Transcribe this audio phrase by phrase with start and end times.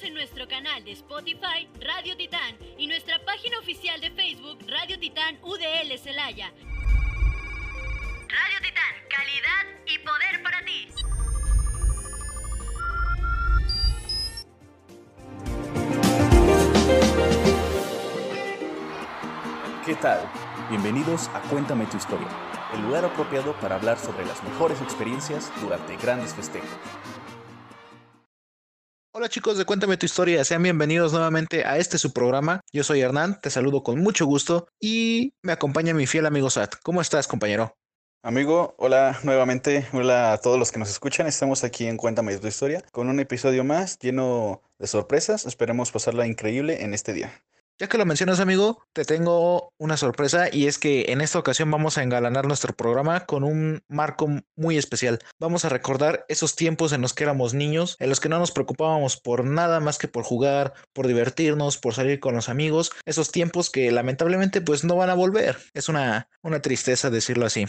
[0.00, 5.38] En nuestro canal de Spotify Radio Titán y nuestra página oficial de Facebook Radio Titán
[5.42, 6.52] UDL Celaya.
[8.28, 10.88] Radio Titán, calidad y poder para ti.
[19.84, 20.20] ¿Qué tal?
[20.68, 22.28] Bienvenidos a Cuéntame tu historia,
[22.72, 26.68] el lugar apropiado para hablar sobre las mejores experiencias durante grandes festejos.
[29.28, 32.62] Hola chicos de Cuéntame tu historia, sean bienvenidos nuevamente a este su programa.
[32.72, 36.76] Yo soy Hernán, te saludo con mucho gusto y me acompaña mi fiel amigo Sat.
[36.82, 37.76] ¿Cómo estás, compañero?
[38.22, 41.26] Amigo, hola nuevamente, hola a todos los que nos escuchan.
[41.26, 45.44] Estamos aquí en Cuéntame tu historia con un episodio más lleno de sorpresas.
[45.44, 47.30] Esperemos pasarla increíble en este día.
[47.80, 51.70] Ya que lo mencionas, amigo, te tengo una sorpresa y es que en esta ocasión
[51.70, 55.20] vamos a engalanar nuestro programa con un marco muy especial.
[55.38, 58.50] Vamos a recordar esos tiempos en los que éramos niños, en los que no nos
[58.50, 63.30] preocupábamos por nada más que por jugar, por divertirnos, por salir con los amigos, esos
[63.30, 65.56] tiempos que lamentablemente pues no van a volver.
[65.72, 67.64] Es una, una tristeza decirlo así.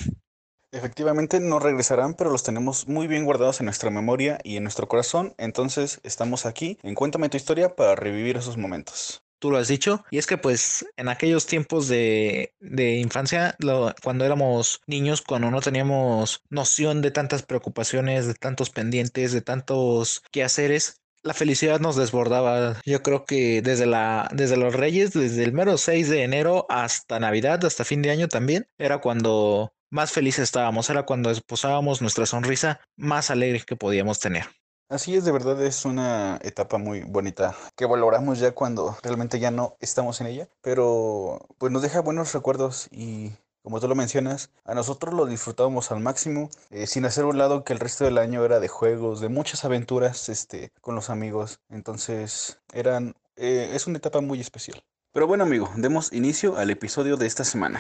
[0.72, 4.88] Efectivamente no regresarán, pero los tenemos muy bien guardados en nuestra memoria y en nuestro
[4.88, 9.68] corazón, entonces estamos aquí en Cuéntame tu historia para revivir esos momentos tú lo has
[9.68, 13.56] dicho, y es que pues en aquellos tiempos de, de infancia,
[14.04, 20.22] cuando éramos niños, cuando no teníamos noción de tantas preocupaciones, de tantos pendientes, de tantos
[20.32, 22.80] quehaceres, la felicidad nos desbordaba.
[22.86, 27.20] Yo creo que desde la desde los Reyes, desde el mero 6 de enero hasta
[27.20, 32.26] Navidad, hasta fin de año también, era cuando más felices estábamos, era cuando esposábamos nuestra
[32.26, 34.46] sonrisa más alegre que podíamos tener.
[34.90, 39.52] Así es, de verdad es una etapa muy bonita que valoramos ya cuando realmente ya
[39.52, 44.50] no estamos en ella, pero pues nos deja buenos recuerdos y como tú lo mencionas,
[44.66, 48.18] a nosotros lo disfrutábamos al máximo, eh, sin hacer un lado que el resto del
[48.18, 53.86] año era de juegos, de muchas aventuras este, con los amigos, entonces eran, eh, es
[53.86, 54.84] una etapa muy especial.
[55.14, 57.80] Pero bueno amigo, demos inicio al episodio de esta semana.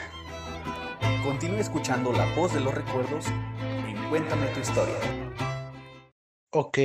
[1.23, 3.25] Continúe escuchando la voz de los recuerdos
[3.87, 5.48] en Cuéntame tu historia.
[6.51, 6.79] Ok,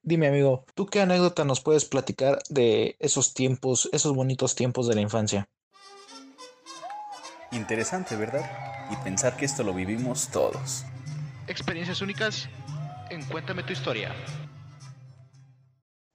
[0.00, 4.94] dime amigo, ¿tú qué anécdota nos puedes platicar de esos tiempos, esos bonitos tiempos de
[4.94, 5.46] la infancia?
[7.52, 8.88] Interesante, ¿verdad?
[8.90, 10.84] Y pensar que esto lo vivimos todos.
[11.48, 12.48] Experiencias únicas
[13.10, 14.14] en Cuéntame tu historia.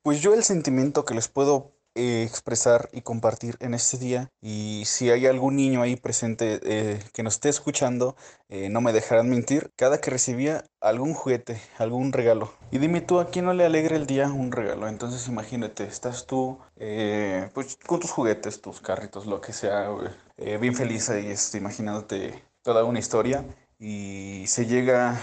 [0.01, 4.29] Pues yo el sentimiento que les puedo eh, expresar y compartir en este día.
[4.41, 8.15] Y si hay algún niño ahí presente eh, que nos esté escuchando,
[8.49, 12.51] eh, no me dejarán mentir, cada que recibía algún juguete, algún regalo.
[12.71, 14.87] Y dime tú, ¿a quién no le alegra el día un regalo?
[14.87, 19.89] Entonces imagínate, estás tú pues, con tus juguetes, tus carritos, lo que sea,
[20.37, 23.45] bien feliz ahí, este, imaginándote toda una historia
[23.79, 25.21] y se llega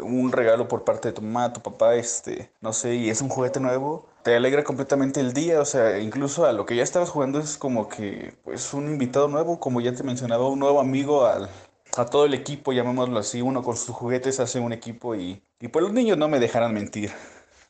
[0.00, 3.28] un regalo por parte de tu mamá, tu papá, este, no sé, y es un
[3.28, 7.10] juguete nuevo, te alegra completamente el día, o sea, incluso a lo que ya estabas
[7.10, 11.26] jugando es como que, pues, un invitado nuevo, como ya te mencionaba, un nuevo amigo
[11.26, 11.48] al,
[11.96, 15.68] a todo el equipo, llamémoslo así, uno con sus juguetes hace un equipo y, y
[15.68, 17.12] pues los niños no me dejarán mentir.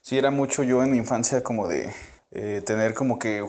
[0.00, 1.92] Sí, era mucho yo en mi infancia como de
[2.30, 3.44] eh, tener como que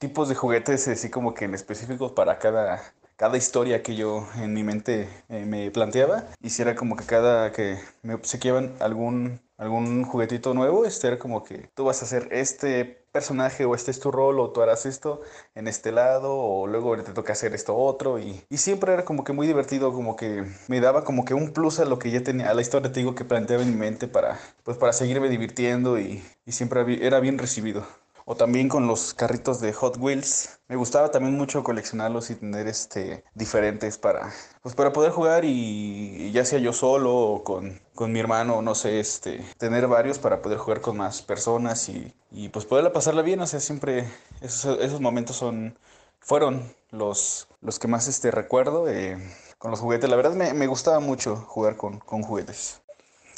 [0.00, 2.82] tipos de juguetes así como que en específicos para cada,
[3.14, 7.78] cada historia que yo en mi mente eh, me planteaba, hiciera como que cada que
[8.02, 12.84] me obsequiaban algún algún juguetito nuevo, este era como que tú vas a hacer este
[13.12, 15.20] personaje o este es tu rol o tú harás esto
[15.54, 19.22] en este lado o luego te toca hacer esto otro y, y siempre era como
[19.22, 22.22] que muy divertido, como que me daba como que un plus a lo que ya
[22.24, 25.28] tenía, a la historia te digo que planteaba en mi mente para, pues para seguirme
[25.28, 27.86] divirtiendo y, y siempre era bien recibido
[28.32, 30.58] o también con los carritos de Hot Wheels.
[30.66, 34.32] Me gustaba también mucho coleccionarlos y tener este diferentes para
[34.62, 38.74] pues para poder jugar y, ya sea yo solo o con, con, mi hermano, no
[38.74, 43.20] sé, este tener varios para poder jugar con más personas y, y pues poderla pasarla
[43.22, 44.08] bien, o sea, siempre
[44.40, 45.78] esos, esos momentos son
[46.20, 49.18] fueron los, los que más este recuerdo eh,
[49.58, 50.08] con los juguetes.
[50.08, 52.80] La verdad me, me gustaba mucho jugar con, con juguetes.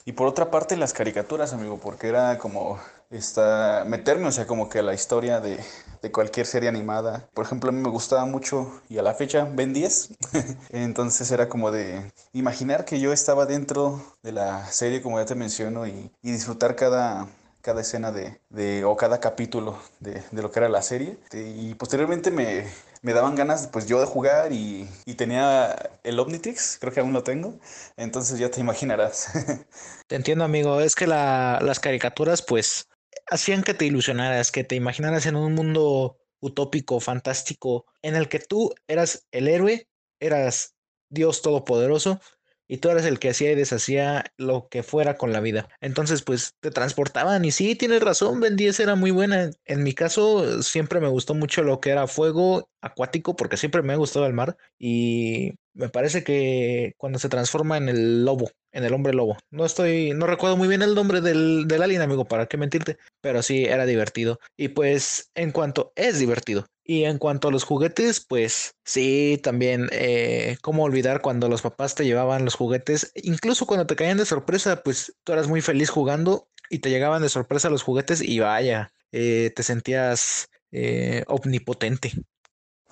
[0.04, 2.78] Y por otra parte las caricaturas, amigo, porque era como
[3.10, 5.58] está meterme, o sea, como que la historia de,
[6.02, 7.28] de, cualquier serie animada.
[7.34, 10.10] Por ejemplo, a mí me gustaba mucho y a la fecha Ben 10.
[10.70, 15.34] Entonces era como de imaginar que yo estaba dentro de la serie, como ya te
[15.34, 17.28] menciono, y, y disfrutar cada,
[17.64, 21.16] cada escena de, de o cada capítulo de, de, lo que era la serie.
[21.32, 22.66] Y posteriormente me,
[23.00, 25.74] me daban ganas, pues yo de jugar y, y, tenía
[26.04, 27.54] el Omnitrix, creo que aún lo tengo.
[27.96, 29.28] Entonces ya te imaginarás.
[30.06, 30.80] Te entiendo, amigo.
[30.80, 32.86] Es que la, las caricaturas, pues,
[33.26, 38.38] hacían que te ilusionaras, que te imaginaras en un mundo utópico, fantástico, en el que
[38.38, 39.88] tú eras el héroe,
[40.20, 40.74] eras
[41.08, 42.20] Dios Todopoderoso
[42.66, 45.68] y tú eras el que hacía y deshacía lo que fuera con la vida.
[45.80, 49.50] Entonces, pues te transportaban y sí, tienes razón, Ben 10 era muy buena.
[49.64, 53.92] En mi caso, siempre me gustó mucho lo que era fuego acuático, porque siempre me
[53.92, 58.84] ha gustado el mar y me parece que cuando se transforma en el lobo, en
[58.84, 59.38] el hombre lobo.
[59.50, 62.98] No estoy, no recuerdo muy bien el nombre del, del alien, amigo, para qué mentirte,
[63.22, 64.38] pero sí era divertido.
[64.56, 69.88] Y pues, en cuanto es divertido, y en cuanto a los juguetes, pues sí, también,
[69.92, 74.26] eh, cómo olvidar cuando los papás te llevaban los juguetes, incluso cuando te caían de
[74.26, 78.40] sorpresa, pues tú eras muy feliz jugando y te llegaban de sorpresa los juguetes y
[78.40, 82.12] vaya, eh, te sentías eh, omnipotente.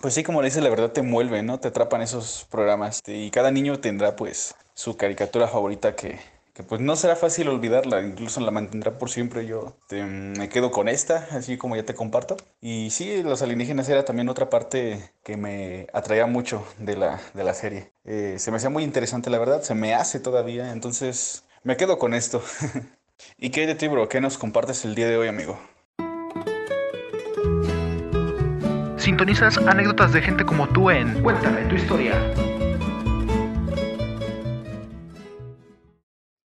[0.00, 1.60] Pues sí, como le dices, la verdad te envuelve, ¿no?
[1.60, 6.18] Te atrapan esos programas y cada niño tendrá pues su caricatura favorita que,
[6.54, 9.46] que pues no será fácil olvidarla, incluso la mantendrá por siempre.
[9.46, 12.36] Yo me quedo con esta, así como ya te comparto.
[12.60, 17.44] Y sí, los alienígenas era también otra parte que me atraía mucho de la, de
[17.44, 17.92] la serie.
[18.04, 21.96] Eh, se me hacía muy interesante, la verdad, se me hace todavía, entonces me quedo
[22.00, 22.42] con esto.
[23.38, 24.08] ¿Y qué hay de ti, bro?
[24.08, 25.60] ¿Qué nos compartes el día de hoy, amigo?
[28.96, 32.51] Sintonizas anécdotas de gente como tú en Cuéntame tu historia.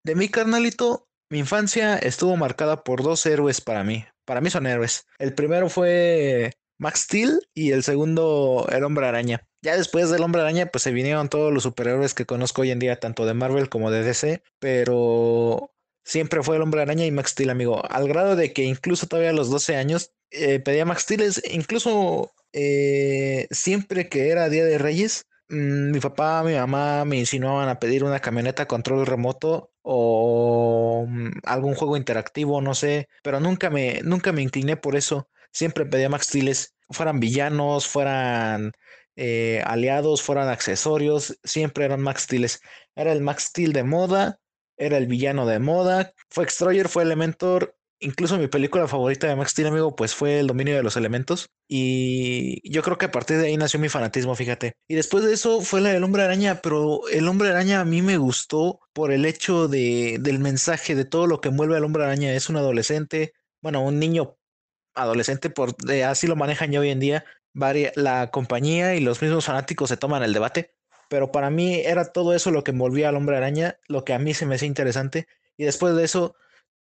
[0.07, 4.05] De mi carnalito, mi infancia estuvo marcada por dos héroes para mí.
[4.23, 5.05] Para mí son héroes.
[5.19, 9.45] El primero fue Max Steel y el segundo el Hombre Araña.
[9.61, 12.79] Ya después del Hombre Araña, pues se vinieron todos los superhéroes que conozco hoy en
[12.79, 15.71] día, tanto de Marvel como de DC, pero
[16.05, 17.83] siempre fue el Hombre Araña y Max Steel, amigo.
[17.91, 22.31] Al grado de que incluso todavía a los 12 años eh, pedía Max Steel, incluso
[22.53, 27.77] eh, siempre que era Día de Reyes, mmm, mi papá, mi mamá me insinuaban a
[27.77, 34.01] pedir una camioneta control remoto o mm, algún juego interactivo, no sé, pero nunca me,
[34.03, 35.29] nunca me incliné por eso.
[35.53, 38.73] Siempre pedía Max Steels, fueran villanos, fueran
[39.15, 42.27] eh, aliados, fueran accesorios, siempre eran Max.
[42.95, 44.41] Era el Max de moda,
[44.75, 49.51] era el villano de moda, fue Extroyer, fue Elementor, incluso mi película favorita de Max
[49.51, 51.49] Steel, amigo, pues fue El dominio de los elementos.
[51.67, 54.73] Y yo creo que a partir de ahí nació mi fanatismo, fíjate.
[54.87, 58.01] Y después de eso fue la del hombre araña, pero el hombre araña a mí
[58.01, 62.03] me gustó por el hecho de, del mensaje, de todo lo que envuelve al hombre
[62.03, 62.33] araña.
[62.33, 64.37] Es un adolescente, bueno, un niño
[64.95, 67.25] adolescente, por, así lo manejan ya hoy en día.
[67.95, 70.73] la compañía y los mismos fanáticos se toman el debate.
[71.09, 74.19] Pero para mí era todo eso lo que envolvía al hombre araña, lo que a
[74.19, 75.27] mí se me hacía interesante.
[75.57, 76.35] Y después de eso,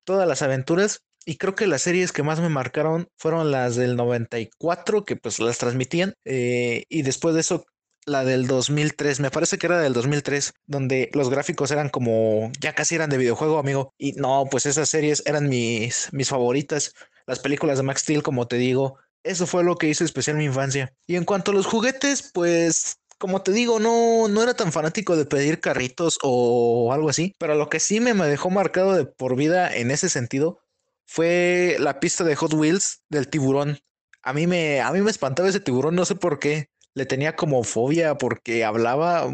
[0.04, 3.96] todas las aventuras y creo que las series que más me marcaron fueron las del
[3.96, 6.14] 94, que pues las transmitían.
[6.24, 7.66] Eh, y después de eso,
[8.06, 12.74] la del 2003, me parece que era del 2003, donde los gráficos eran como, ya
[12.74, 13.92] casi eran de videojuego, amigo.
[13.98, 16.94] Y no, pues esas series eran mis, mis favoritas.
[17.26, 20.44] Las películas de Max Steel, como te digo, eso fue lo que hizo especial mi
[20.44, 20.94] infancia.
[21.08, 25.16] Y en cuanto a los juguetes, pues como te digo, no, no era tan fanático
[25.16, 29.36] de pedir carritos o algo así, pero lo que sí me, dejó marcado de por
[29.36, 30.60] vida en ese sentido
[31.06, 33.78] fue la pista de Hot Wheels del tiburón.
[34.22, 36.70] A mí me, a mí me espantaba ese tiburón, no sé por qué.
[36.94, 39.28] Le tenía como fobia porque hablaba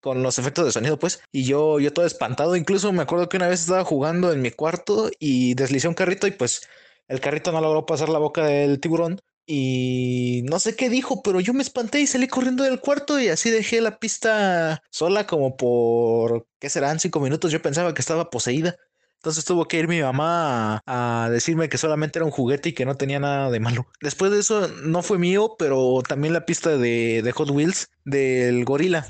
[0.00, 2.56] con los efectos de sonido, pues, y yo, yo todo espantado.
[2.56, 6.26] Incluso me acuerdo que una vez estaba jugando en mi cuarto y deslicé un carrito
[6.26, 6.68] y pues
[7.08, 9.20] el carrito no logró pasar la boca del tiburón.
[9.46, 13.28] Y no sé qué dijo, pero yo me espanté y salí corriendo del cuarto y
[13.28, 16.98] así dejé la pista sola como por, ¿qué serán?
[17.00, 17.52] Cinco minutos.
[17.52, 18.76] Yo pensaba que estaba poseída.
[19.24, 22.84] Entonces tuvo que ir mi mamá a, decirme que solamente era un juguete y que
[22.84, 23.86] no tenía nada de malo.
[24.02, 29.06] Después de eso no fue mío, pero también la pista de, Hot Wheels del gorila.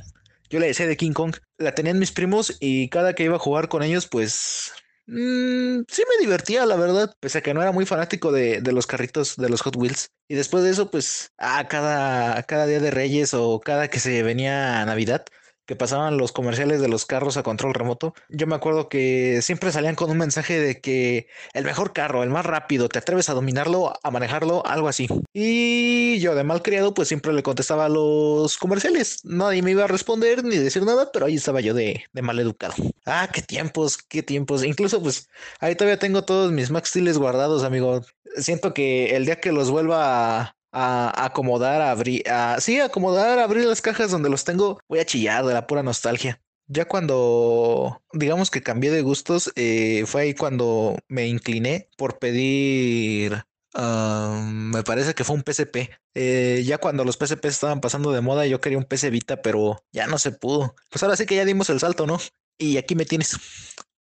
[0.51, 1.35] Yo le decía de King Kong.
[1.59, 4.73] La tenían mis primos y cada que iba a jugar con ellos, pues
[5.07, 8.87] Mm, sí me divertía, la verdad, pese a que no era muy fanático de, los
[8.87, 10.11] carritos de los Hot Wheels.
[10.29, 14.23] Y después de eso, pues, a cada, cada día de Reyes o cada que se
[14.23, 15.27] venía Navidad,
[15.67, 19.73] que pasaban los comerciales de los carros a control remoto, yo me acuerdo que siempre
[19.73, 23.35] salían con un mensaje de que el mejor carro, el más rápido, te atreves a
[23.35, 25.09] dominarlo, a manejarlo, algo así.
[25.33, 29.25] Y yo de mal criado, pues siempre le contestaba a los comerciales.
[29.25, 32.39] Nadie me iba a responder ni decir nada, pero ahí estaba yo de, de mal
[32.39, 32.75] educado.
[33.07, 34.65] Ah, qué tiempos, qué tiempos.
[34.65, 35.29] Incluso pues
[35.61, 38.03] ahí todavía tengo todos mis Max guardados, amigo.
[38.37, 43.39] Siento que el día que los vuelva a, a acomodar, a abrir, a, sí, acomodar,
[43.39, 46.43] abrir las cajas donde los tengo, voy a chillar de la pura nostalgia.
[46.67, 53.45] Ya cuando, digamos que cambié de gustos, eh, fue ahí cuando me incliné por pedir,
[53.75, 55.91] me parece que fue un PSP.
[56.15, 59.85] Eh, ya cuando los PSP estaban pasando de moda, yo quería un PC Vita, pero
[59.93, 60.75] ya no se pudo.
[60.91, 62.19] Pues ahora sí que ya dimos el salto, ¿no?
[62.59, 63.39] Y aquí me tienes.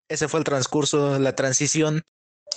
[0.07, 2.03] Ese fue el transcurso, la transición.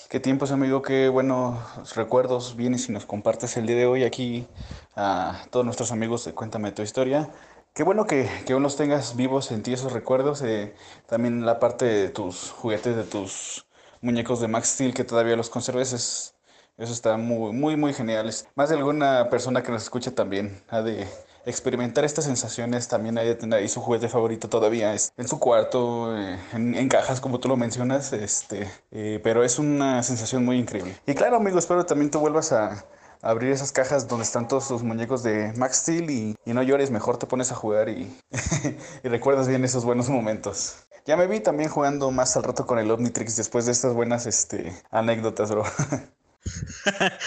[0.09, 4.47] Qué tiempos, amigo, qué buenos recuerdos vienes y nos compartes el día de hoy aquí
[4.95, 7.29] a todos nuestros amigos de Cuéntame tu historia.
[7.75, 10.43] Qué bueno que, que aún los tengas vivos en ti esos recuerdos.
[10.43, 10.75] eh,
[11.07, 13.67] también la parte de tus juguetes, de tus
[14.01, 16.35] muñecos de Max Steel, que todavía los conserves, es-
[16.79, 18.31] eso está muy, muy, muy genial.
[18.55, 21.07] Más de alguna persona que nos escuche también ha de
[21.47, 22.89] experimentar estas sensaciones.
[22.89, 26.89] También hay de tener ahí su juguete favorito todavía es en su cuarto, eh, en,
[26.89, 28.13] cajas, como tú lo mencionas.
[28.13, 30.97] Este, eh, pero es una sensación muy increíble.
[31.07, 32.85] Y claro, amigo, espero también tú vuelvas a
[33.23, 36.91] abrir esas cajas donde están todos tus muñecos de Max Steel y, y no llores,
[36.91, 38.15] mejor te pones a jugar y,
[39.03, 40.87] y recuerdas bien esos buenos momentos.
[41.07, 44.27] Ya me vi también jugando más al rato con el Omnitrix después de estas buenas
[44.27, 45.63] este, anécdotas, bro.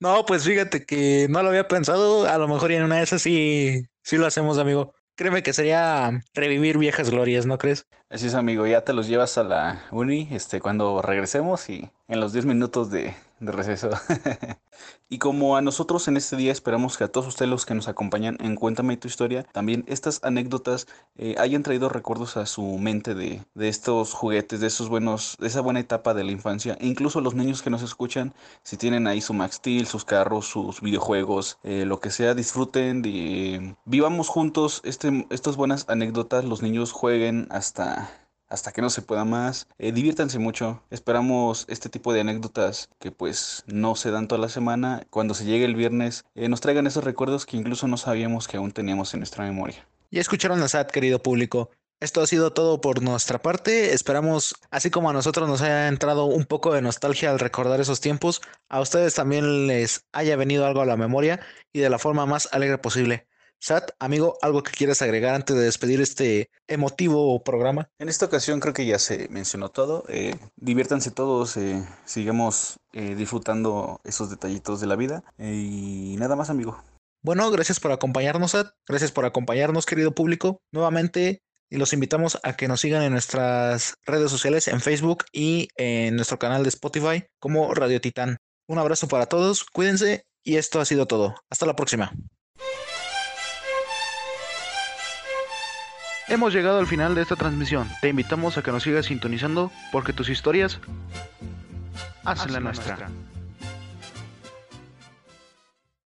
[0.00, 2.26] No, pues fíjate que no lo había pensado.
[2.26, 4.94] A lo mejor en una de esas sí, sí lo hacemos, amigo.
[5.16, 7.86] Créeme que sería revivir viejas glorias, ¿no crees?
[8.10, 12.20] Así es, amigo, ya te los llevas a la uni este, cuando regresemos y en
[12.20, 13.90] los 10 minutos de, de receso.
[15.10, 17.88] y como a nosotros en este día esperamos que a todos ustedes los que nos
[17.88, 20.86] acompañan en Cuéntame tu historia, también estas anécdotas
[21.16, 25.46] eh, hayan traído recuerdos a su mente de, de estos juguetes, de esos buenos, de
[25.46, 26.76] esa buena etapa de la infancia.
[26.80, 30.46] E incluso los niños que nos escuchan, si tienen ahí su Max Steel, sus carros,
[30.46, 33.76] sus videojuegos, eh, lo que sea, disfruten de...
[33.84, 37.97] Vivamos juntos este, estas buenas anécdotas, los niños jueguen hasta
[38.48, 39.68] hasta que no se pueda más.
[39.78, 40.82] Eh, diviértanse mucho.
[40.90, 45.06] Esperamos este tipo de anécdotas que pues no se dan toda la semana.
[45.10, 48.56] Cuando se llegue el viernes, eh, nos traigan esos recuerdos que incluso no sabíamos que
[48.56, 49.86] aún teníamos en nuestra memoria.
[50.10, 51.70] Ya escucharon la SAT, querido público.
[52.00, 53.92] Esto ha sido todo por nuestra parte.
[53.92, 58.00] Esperamos, así como a nosotros nos haya entrado un poco de nostalgia al recordar esos
[58.00, 61.40] tiempos, a ustedes también les haya venido algo a la memoria
[61.72, 63.26] y de la forma más alegre posible.
[63.60, 67.90] Sat, amigo, ¿algo que quieras agregar antes de despedir este emotivo programa?
[67.98, 70.04] En esta ocasión creo que ya se mencionó todo.
[70.08, 75.24] Eh, diviértanse todos, eh, sigamos eh, disfrutando esos detallitos de la vida.
[75.38, 76.82] Y nada más, amigo.
[77.22, 78.68] Bueno, gracias por acompañarnos, Sat.
[78.86, 80.62] Gracias por acompañarnos, querido público.
[80.72, 85.68] Nuevamente, y los invitamos a que nos sigan en nuestras redes sociales, en Facebook y
[85.76, 88.38] en nuestro canal de Spotify como Radio Titán.
[88.68, 91.34] Un abrazo para todos, cuídense y esto ha sido todo.
[91.50, 92.12] Hasta la próxima.
[96.28, 97.88] Hemos llegado al final de esta transmisión.
[98.02, 100.78] Te invitamos a que nos sigas sintonizando porque tus historias
[102.24, 103.08] hacen la nuestra.